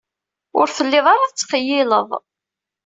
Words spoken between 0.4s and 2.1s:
Ur telliḍ ara tettqeyyileḍ.